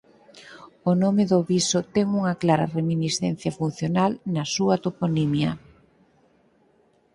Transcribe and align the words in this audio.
O 0.89 0.91
nome 1.03 1.23
do 1.31 1.39
Viso 1.51 1.79
ten 1.95 2.07
unha 2.19 2.33
clara 2.41 2.71
reminiscencia 2.77 3.51
funcional 3.59 4.11
na 4.33 4.43
súa 4.53 4.75
toponimia. 4.85 5.51